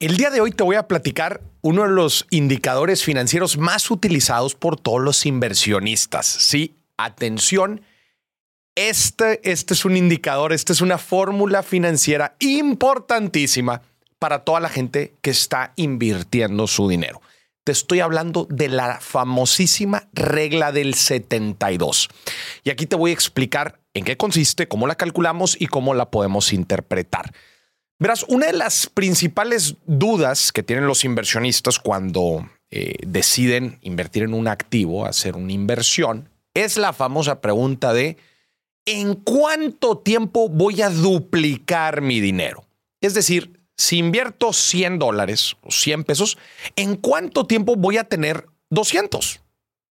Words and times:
El 0.00 0.16
día 0.16 0.30
de 0.30 0.40
hoy 0.40 0.50
te 0.50 0.62
voy 0.62 0.76
a 0.76 0.88
platicar 0.88 1.42
uno 1.60 1.82
de 1.82 1.90
los 1.90 2.26
indicadores 2.30 3.04
financieros 3.04 3.58
más 3.58 3.90
utilizados 3.90 4.54
por 4.54 4.80
todos 4.80 5.02
los 5.02 5.26
inversionistas. 5.26 6.24
Sí, 6.26 6.74
atención. 6.96 7.82
Este, 8.74 9.42
este 9.42 9.74
es 9.74 9.84
un 9.84 9.98
indicador, 9.98 10.54
esta 10.54 10.72
es 10.72 10.80
una 10.80 10.96
fórmula 10.96 11.62
financiera 11.62 12.34
importantísima 12.38 13.82
para 14.18 14.42
toda 14.42 14.60
la 14.60 14.70
gente 14.70 15.16
que 15.20 15.28
está 15.28 15.74
invirtiendo 15.76 16.66
su 16.66 16.88
dinero. 16.88 17.20
Te 17.64 17.72
estoy 17.72 18.00
hablando 18.00 18.46
de 18.48 18.70
la 18.70 19.00
famosísima 19.00 20.08
regla 20.14 20.72
del 20.72 20.94
72. 20.94 22.08
Y 22.64 22.70
aquí 22.70 22.86
te 22.86 22.96
voy 22.96 23.10
a 23.10 23.14
explicar 23.14 23.80
en 23.92 24.04
qué 24.04 24.16
consiste, 24.16 24.66
cómo 24.66 24.86
la 24.86 24.94
calculamos 24.94 25.60
y 25.60 25.66
cómo 25.66 25.92
la 25.92 26.10
podemos 26.10 26.54
interpretar. 26.54 27.34
Verás, 28.00 28.24
una 28.28 28.46
de 28.46 28.54
las 28.54 28.86
principales 28.86 29.76
dudas 29.84 30.52
que 30.52 30.62
tienen 30.62 30.86
los 30.86 31.04
inversionistas 31.04 31.78
cuando 31.78 32.48
eh, 32.70 32.94
deciden 33.06 33.78
invertir 33.82 34.22
en 34.22 34.32
un 34.32 34.48
activo, 34.48 35.04
hacer 35.04 35.36
una 35.36 35.52
inversión, 35.52 36.30
es 36.54 36.78
la 36.78 36.94
famosa 36.94 37.42
pregunta 37.42 37.92
de 37.92 38.16
¿en 38.86 39.14
cuánto 39.16 39.98
tiempo 39.98 40.48
voy 40.48 40.80
a 40.80 40.88
duplicar 40.88 42.00
mi 42.00 42.20
dinero? 42.20 42.64
Es 43.02 43.12
decir, 43.12 43.60
si 43.76 43.98
invierto 43.98 44.54
100 44.54 44.98
dólares 44.98 45.56
o 45.60 45.70
100 45.70 46.04
pesos, 46.04 46.38
¿en 46.76 46.96
cuánto 46.96 47.46
tiempo 47.46 47.76
voy 47.76 47.98
a 47.98 48.04
tener 48.04 48.46
200? 48.70 49.42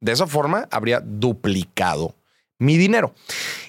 De 0.00 0.12
esa 0.12 0.28
forma 0.28 0.68
habría 0.70 1.00
duplicado 1.00 2.14
mi 2.60 2.76
dinero. 2.76 3.14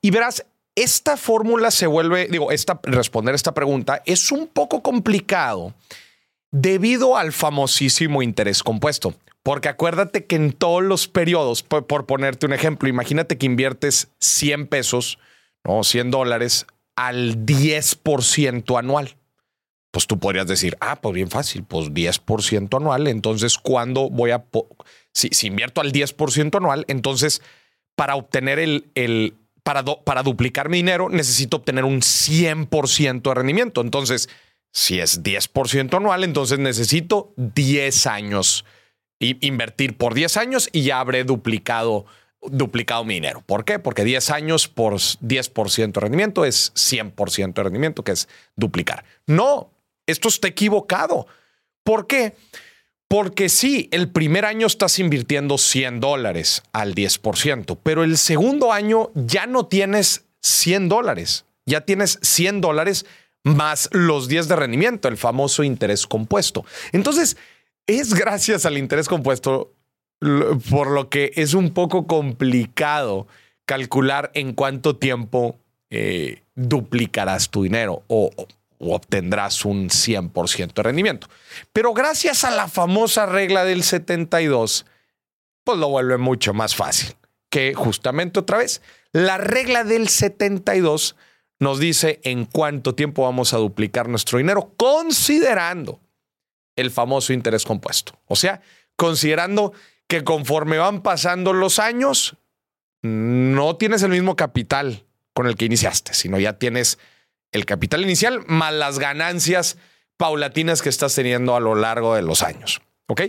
Y 0.00 0.12
verás, 0.12 0.46
esta 0.82 1.16
fórmula 1.16 1.70
se 1.70 1.86
vuelve, 1.86 2.28
digo, 2.28 2.50
esta, 2.50 2.80
responder 2.82 3.34
esta 3.34 3.52
pregunta 3.52 4.02
es 4.06 4.32
un 4.32 4.46
poco 4.46 4.82
complicado 4.82 5.74
debido 6.50 7.16
al 7.16 7.32
famosísimo 7.32 8.22
interés 8.22 8.62
compuesto. 8.62 9.14
Porque 9.42 9.68
acuérdate 9.68 10.26
que 10.26 10.36
en 10.36 10.52
todos 10.52 10.82
los 10.82 11.08
periodos, 11.08 11.62
por, 11.62 12.06
ponerte 12.06 12.46
un 12.46 12.52
ejemplo, 12.52 12.88
imagínate 12.88 13.38
que 13.38 13.46
inviertes 13.46 14.08
100 14.20 14.66
pesos, 14.66 15.18
¿no? 15.64 15.82
100 15.82 16.10
dólares 16.10 16.66
al 16.94 17.46
10% 17.46 18.78
anual. 18.78 19.16
Pues 19.90 20.06
tú 20.06 20.18
podrías 20.18 20.46
decir, 20.46 20.76
ah, 20.80 20.96
pues 21.00 21.14
bien 21.14 21.30
fácil, 21.30 21.64
pues 21.64 21.90
10% 21.90 22.76
anual. 22.76 23.06
Entonces, 23.06 23.56
¿cuándo 23.56 24.10
voy 24.10 24.30
a... 24.30 24.44
Si, 25.12 25.28
si 25.28 25.46
invierto 25.46 25.80
al 25.80 25.90
10% 25.90 26.56
anual, 26.56 26.84
entonces 26.88 27.42
para 27.96 28.16
obtener 28.16 28.58
el, 28.58 28.90
el, 28.94 29.34
para, 30.04 30.22
duplicar 30.22 30.68
mi 30.68 30.78
dinero 30.78 31.08
necesito 31.08 31.58
obtener 31.58 31.84
un 31.84 32.00
100% 32.00 33.22
de 33.22 33.34
rendimiento. 33.34 33.80
Entonces, 33.80 34.28
si 34.72 35.00
es 35.00 35.22
10% 35.22 35.96
anual, 35.96 36.24
entonces 36.24 36.58
necesito 36.58 37.32
10 37.36 38.06
años 38.06 38.64
y 39.18 39.44
invertir 39.46 39.96
por 39.96 40.14
10 40.14 40.36
años 40.36 40.68
y 40.72 40.82
ya 40.82 41.00
habré 41.00 41.24
duplicado, 41.24 42.06
duplicado 42.42 43.04
mi 43.04 43.14
dinero. 43.14 43.42
¿Por 43.44 43.64
qué? 43.64 43.78
Porque 43.78 44.04
10 44.04 44.30
años 44.30 44.68
por 44.68 44.94
10% 44.94 45.92
de 45.92 46.00
rendimiento 46.00 46.44
es 46.44 46.72
100% 46.74 47.54
de 47.54 47.62
rendimiento, 47.62 48.02
que 48.02 48.12
es 48.12 48.28
duplicar. 48.56 49.04
No, 49.26 49.70
esto 50.06 50.28
está 50.28 50.48
equivocado. 50.48 51.26
¿Por 51.84 52.06
qué? 52.06 52.34
Porque 52.34 52.60
sí, 53.48 53.88
el 53.90 54.08
primer 54.08 54.44
año 54.44 54.68
estás 54.68 55.00
invirtiendo 55.00 55.58
100 55.58 55.98
dólares 55.98 56.62
al 56.72 56.94
10%, 56.94 57.76
pero 57.82 58.04
el 58.04 58.16
segundo 58.16 58.72
año 58.72 59.10
ya 59.14 59.46
no 59.46 59.66
tienes 59.66 60.26
100 60.42 60.88
dólares, 60.88 61.44
ya 61.66 61.80
tienes 61.80 62.20
100 62.22 62.60
dólares 62.60 63.06
más 63.42 63.88
los 63.92 64.28
10 64.28 64.46
de 64.46 64.56
rendimiento, 64.56 65.08
el 65.08 65.16
famoso 65.16 65.64
interés 65.64 66.06
compuesto. 66.06 66.64
Entonces, 66.92 67.36
es 67.88 68.14
gracias 68.14 68.64
al 68.64 68.78
interés 68.78 69.08
compuesto 69.08 69.72
por 70.70 70.90
lo 70.90 71.08
que 71.08 71.32
es 71.34 71.54
un 71.54 71.70
poco 71.70 72.06
complicado 72.06 73.26
calcular 73.64 74.30
en 74.34 74.52
cuánto 74.52 74.96
tiempo 74.96 75.58
eh, 75.90 76.42
duplicarás 76.54 77.50
tu 77.50 77.64
dinero 77.64 78.04
o, 78.06 78.30
obtendrás 78.80 79.64
un 79.64 79.90
100% 79.90 80.72
de 80.72 80.82
rendimiento. 80.82 81.28
Pero 81.72 81.92
gracias 81.92 82.44
a 82.44 82.50
la 82.50 82.68
famosa 82.68 83.26
regla 83.26 83.64
del 83.64 83.82
72, 83.82 84.86
pues 85.64 85.78
lo 85.78 85.88
vuelve 85.88 86.16
mucho 86.16 86.54
más 86.54 86.74
fácil. 86.74 87.14
Que 87.50 87.74
justamente 87.74 88.40
otra 88.40 88.58
vez, 88.58 88.80
la 89.12 89.38
regla 89.38 89.84
del 89.84 90.08
72 90.08 91.16
nos 91.58 91.78
dice 91.78 92.20
en 92.24 92.46
cuánto 92.46 92.94
tiempo 92.94 93.24
vamos 93.24 93.52
a 93.52 93.58
duplicar 93.58 94.08
nuestro 94.08 94.38
dinero, 94.38 94.72
considerando 94.76 96.00
el 96.76 96.90
famoso 96.90 97.32
interés 97.32 97.64
compuesto. 97.64 98.18
O 98.26 98.36
sea, 98.36 98.62
considerando 98.96 99.72
que 100.06 100.24
conforme 100.24 100.78
van 100.78 101.02
pasando 101.02 101.52
los 101.52 101.78
años, 101.78 102.36
no 103.02 103.76
tienes 103.76 104.02
el 104.02 104.10
mismo 104.10 104.36
capital 104.36 105.04
con 105.34 105.46
el 105.46 105.56
que 105.56 105.66
iniciaste, 105.66 106.14
sino 106.14 106.38
ya 106.38 106.58
tienes 106.58 106.98
el 107.52 107.66
capital 107.66 108.02
inicial 108.02 108.44
más 108.46 108.72
las 108.72 108.98
ganancias 108.98 109.76
paulatinas 110.16 110.82
que 110.82 110.88
estás 110.88 111.14
teniendo 111.14 111.56
a 111.56 111.60
lo 111.60 111.74
largo 111.74 112.14
de 112.14 112.22
los 112.22 112.42
años. 112.42 112.80
¿Ok? 113.06 113.22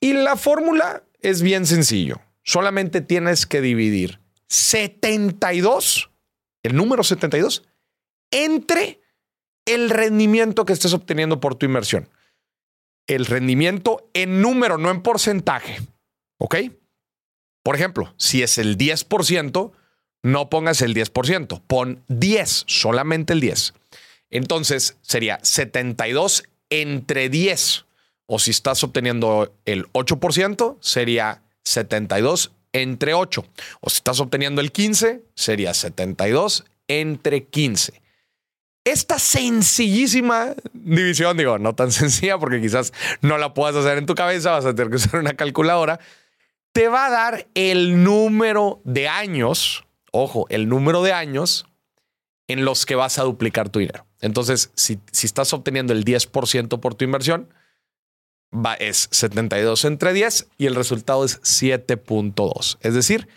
Y 0.00 0.12
la 0.12 0.36
fórmula 0.36 1.02
es 1.20 1.42
bien 1.42 1.66
sencillo. 1.66 2.20
Solamente 2.42 3.00
tienes 3.00 3.46
que 3.46 3.60
dividir 3.60 4.20
72, 4.48 6.10
el 6.62 6.76
número 6.76 7.04
72, 7.04 7.64
entre 8.30 9.00
el 9.66 9.90
rendimiento 9.90 10.64
que 10.64 10.72
estés 10.72 10.92
obteniendo 10.92 11.40
por 11.40 11.54
tu 11.54 11.66
inversión. 11.66 12.08
El 13.06 13.26
rendimiento 13.26 14.08
en 14.14 14.40
número, 14.40 14.78
no 14.78 14.90
en 14.90 15.02
porcentaje. 15.02 15.80
¿Ok? 16.38 16.56
Por 17.62 17.76
ejemplo, 17.76 18.14
si 18.16 18.42
es 18.42 18.58
el 18.58 18.78
10%, 18.78 19.72
no 20.22 20.50
pongas 20.50 20.82
el 20.82 20.94
10%, 20.94 21.62
pon 21.66 22.02
10, 22.08 22.64
solamente 22.66 23.32
el 23.32 23.40
10. 23.40 23.74
Entonces 24.30 24.96
sería 25.02 25.38
72 25.42 26.44
entre 26.70 27.28
10. 27.28 27.86
O 28.26 28.38
si 28.38 28.52
estás 28.52 28.84
obteniendo 28.84 29.52
el 29.64 29.90
8%, 29.92 30.76
sería 30.80 31.42
72 31.64 32.52
entre 32.72 33.14
8. 33.14 33.44
O 33.80 33.90
si 33.90 33.96
estás 33.96 34.20
obteniendo 34.20 34.60
el 34.60 34.70
15, 34.70 35.22
sería 35.34 35.74
72 35.74 36.64
entre 36.86 37.44
15. 37.44 38.00
Esta 38.84 39.18
sencillísima 39.18 40.54
división, 40.72 41.36
digo, 41.36 41.58
no 41.58 41.74
tan 41.74 41.92
sencilla 41.92 42.38
porque 42.38 42.60
quizás 42.60 42.92
no 43.20 43.36
la 43.36 43.52
puedas 43.52 43.76
hacer 43.76 43.98
en 43.98 44.06
tu 44.06 44.14
cabeza, 44.14 44.52
vas 44.52 44.64
a 44.64 44.74
tener 44.74 44.90
que 44.90 44.96
usar 44.96 45.20
una 45.20 45.34
calculadora, 45.34 46.00
te 46.72 46.88
va 46.88 47.06
a 47.06 47.10
dar 47.10 47.48
el 47.54 48.04
número 48.04 48.80
de 48.84 49.08
años 49.08 49.84
ojo, 50.12 50.46
el 50.48 50.68
número 50.68 51.02
de 51.02 51.12
años 51.12 51.66
en 52.48 52.64
los 52.64 52.86
que 52.86 52.96
vas 52.96 53.18
a 53.18 53.22
duplicar 53.22 53.68
tu 53.68 53.78
dinero. 53.78 54.06
Entonces, 54.20 54.72
si, 54.74 54.98
estás 55.22 55.52
obteniendo 55.52 55.92
el 55.92 56.04
10% 56.04 56.80
por 56.80 56.94
tu 56.94 57.04
inversión, 57.04 57.48
va, 58.52 58.74
es 58.74 59.08
72 59.12 59.84
entre 59.84 60.12
10 60.12 60.48
y 60.58 60.66
el 60.66 60.74
resultado 60.74 61.24
es 61.24 61.40
7.2. 61.42 62.78
Es 62.80 62.94
decir, 62.94 63.28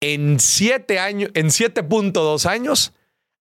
en 0.00 0.38
7 0.38 0.98
años, 0.98 1.30
en 1.34 1.48
7.2 1.48 2.46
años 2.46 2.92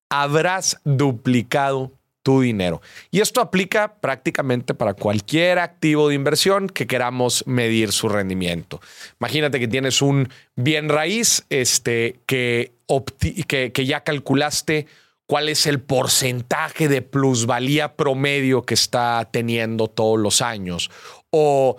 habrás 0.09 0.81
duplicado 0.83 1.98
tu 2.23 2.41
dinero. 2.41 2.81
Y 3.11 3.21
esto 3.21 3.41
aplica 3.41 3.95
prácticamente 3.95 4.73
para 4.73 4.93
cualquier 4.93 5.59
activo 5.59 6.09
de 6.09 6.15
inversión 6.15 6.67
que 6.67 6.87
queramos 6.87 7.45
medir 7.47 7.91
su 7.91 8.09
rendimiento. 8.09 8.81
Imagínate 9.19 9.59
que 9.59 9.67
tienes 9.67 10.01
un 10.01 10.29
bien 10.55 10.89
raíz 10.89 11.45
este, 11.49 12.19
que, 12.25 12.73
que, 13.47 13.85
ya 13.85 14.01
calculaste 14.01 14.87
cuál 15.25 15.49
es 15.49 15.65
el 15.65 15.79
porcentaje 15.79 16.87
de 16.87 17.01
plusvalía 17.01 17.95
promedio 17.95 18.63
que 18.63 18.73
está 18.73 19.27
teniendo 19.31 19.87
todos 19.87 20.19
los 20.19 20.41
años. 20.41 20.91
O 21.29 21.77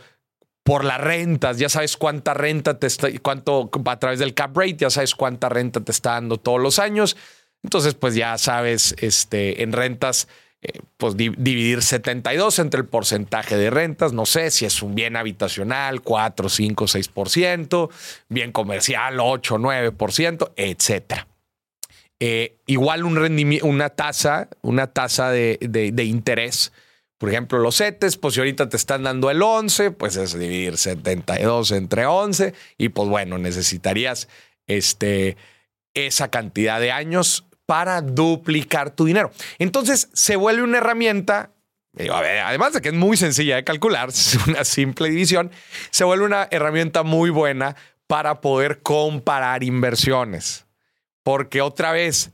por 0.62 0.84
las 0.84 1.00
rentas, 1.00 1.58
ya 1.58 1.68
sabes 1.68 1.96
cuánta 1.96 2.32
renta 2.32 2.78
te 2.78 2.86
está, 2.86 3.08
cuánto 3.22 3.70
a 3.84 3.98
través 3.98 4.18
del 4.20 4.34
cap 4.34 4.56
rate, 4.56 4.76
ya 4.76 4.90
sabes 4.90 5.14
cuánta 5.14 5.48
renta 5.48 5.80
te 5.80 5.90
está 5.90 6.12
dando 6.12 6.36
todos 6.36 6.60
los 6.60 6.78
años 6.78 7.16
entonces, 7.62 7.94
pues 7.94 8.14
ya 8.14 8.38
sabes, 8.38 8.94
este, 8.98 9.62
en 9.62 9.72
rentas, 9.72 10.28
eh, 10.62 10.80
pues 10.96 11.16
dividir 11.16 11.82
72 11.82 12.58
entre 12.58 12.80
el 12.80 12.86
porcentaje 12.86 13.56
de 13.56 13.70
rentas, 13.70 14.12
no 14.12 14.26
sé 14.26 14.50
si 14.50 14.64
es 14.64 14.82
un 14.82 14.94
bien 14.94 15.16
habitacional, 15.16 16.02
4, 16.02 16.48
5, 16.48 16.86
6%, 16.86 17.90
bien 18.28 18.52
comercial, 18.52 19.20
8, 19.20 19.58
9%, 19.58 20.52
etcétera. 20.56 21.26
Eh, 22.22 22.58
igual 22.66 23.04
un 23.04 23.16
rendimiento, 23.16 23.66
una 23.66 23.88
tasa, 23.88 24.48
una 24.60 24.88
tasa 24.88 25.30
de, 25.30 25.58
de, 25.60 26.04
interés. 26.04 26.70
Por 27.16 27.30
ejemplo, 27.30 27.58
los 27.58 27.78
CETES, 27.78 28.18
pues 28.18 28.34
si 28.34 28.40
ahorita 28.40 28.68
te 28.68 28.76
están 28.76 29.04
dando 29.04 29.30
el 29.30 29.42
11, 29.42 29.92
pues 29.92 30.16
es 30.16 30.38
dividir 30.38 30.76
72 30.76 31.72
entre 31.72 32.04
11 32.04 32.52
y 32.76 32.90
pues 32.90 33.08
bueno, 33.08 33.38
necesitarías 33.38 34.28
este, 34.66 35.38
esa 35.94 36.28
cantidad 36.28 36.78
de 36.78 36.92
años 36.92 37.46
para 37.70 38.00
duplicar 38.02 38.90
tu 38.90 39.04
dinero. 39.04 39.30
Entonces 39.60 40.08
se 40.12 40.34
vuelve 40.34 40.64
una 40.64 40.78
herramienta 40.78 41.52
además 41.96 42.72
de 42.72 42.80
que 42.80 42.88
es 42.88 42.94
muy 42.94 43.16
sencilla 43.16 43.54
de 43.54 43.62
calcular, 43.62 44.08
es 44.08 44.36
una 44.48 44.64
simple 44.64 45.08
división, 45.08 45.52
se 45.90 46.02
vuelve 46.02 46.24
una 46.24 46.48
herramienta 46.50 47.04
muy 47.04 47.30
buena 47.30 47.76
para 48.08 48.40
poder 48.40 48.82
comparar 48.82 49.62
inversiones. 49.62 50.66
Porque 51.22 51.60
otra 51.60 51.92
vez, 51.92 52.32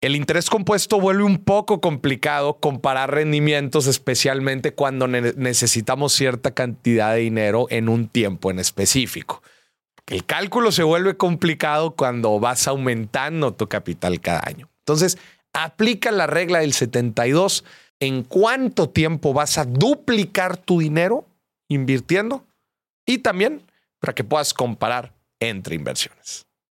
el 0.00 0.16
interés 0.16 0.48
compuesto 0.48 0.98
vuelve 0.98 1.24
un 1.24 1.44
poco 1.44 1.82
complicado 1.82 2.58
comparar 2.58 3.12
rendimientos, 3.12 3.86
especialmente 3.86 4.72
cuando 4.72 5.08
necesitamos 5.08 6.14
cierta 6.14 6.52
cantidad 6.52 7.12
de 7.12 7.20
dinero 7.20 7.66
en 7.68 7.90
un 7.90 8.08
tiempo 8.08 8.50
en 8.50 8.60
específico. 8.60 9.42
El 10.08 10.24
cálculo 10.24 10.72
se 10.72 10.82
vuelve 10.82 11.16
complicado 11.16 11.90
cuando 11.94 12.40
vas 12.40 12.66
aumentando 12.66 13.52
tu 13.52 13.68
capital 13.68 14.20
cada 14.20 14.40
año. 14.44 14.70
Entonces, 14.80 15.18
aplica 15.52 16.10
la 16.10 16.26
regla 16.26 16.60
del 16.60 16.72
72 16.72 17.64
en 18.00 18.22
cuánto 18.22 18.88
tiempo 18.88 19.34
vas 19.34 19.58
a 19.58 19.64
duplicar 19.64 20.56
tu 20.56 20.80
dinero 20.80 21.26
invirtiendo 21.68 22.46
y 23.06 23.18
también 23.18 23.62
para 24.00 24.14
que 24.14 24.24
puedas 24.24 24.54
comparar 24.54 25.14
entre 25.40 25.74
inversiones. 25.74 26.47